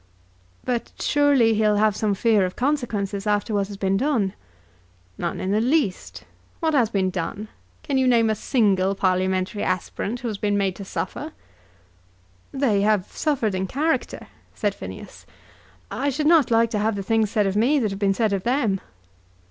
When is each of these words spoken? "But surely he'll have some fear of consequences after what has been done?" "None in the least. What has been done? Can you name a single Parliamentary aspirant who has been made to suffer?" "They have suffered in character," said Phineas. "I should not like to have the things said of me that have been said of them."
"But 0.65 0.93
surely 0.99 1.53
he'll 1.53 1.75
have 1.75 1.95
some 1.95 2.15
fear 2.15 2.43
of 2.43 2.55
consequences 2.55 3.27
after 3.27 3.53
what 3.53 3.67
has 3.67 3.77
been 3.77 3.97
done?" 3.97 4.33
"None 5.19 5.39
in 5.39 5.51
the 5.51 5.61
least. 5.61 6.23
What 6.59 6.73
has 6.73 6.89
been 6.89 7.11
done? 7.11 7.49
Can 7.83 7.99
you 7.99 8.07
name 8.07 8.27
a 8.27 8.33
single 8.33 8.95
Parliamentary 8.95 9.61
aspirant 9.61 10.21
who 10.21 10.27
has 10.27 10.39
been 10.39 10.57
made 10.57 10.75
to 10.77 10.85
suffer?" 10.85 11.33
"They 12.51 12.81
have 12.81 13.11
suffered 13.15 13.53
in 13.53 13.67
character," 13.67 14.25
said 14.55 14.73
Phineas. 14.73 15.27
"I 15.91 16.09
should 16.09 16.25
not 16.25 16.49
like 16.49 16.71
to 16.71 16.79
have 16.79 16.95
the 16.95 17.03
things 17.03 17.29
said 17.29 17.45
of 17.45 17.55
me 17.55 17.77
that 17.77 17.91
have 17.91 17.99
been 17.99 18.15
said 18.15 18.33
of 18.33 18.41
them." 18.41 18.81